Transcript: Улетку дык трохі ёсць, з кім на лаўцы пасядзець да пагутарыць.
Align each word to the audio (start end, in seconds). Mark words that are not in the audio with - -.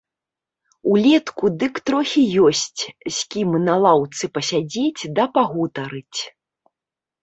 Улетку 0.93 1.51
дык 1.65 1.73
трохі 1.91 2.23
ёсць, 2.47 2.81
з 2.89 3.17
кім 3.37 3.49
на 3.69 3.75
лаўцы 3.87 4.23
пасядзець 4.35 5.01
да 5.17 5.31
пагутарыць. 5.39 6.19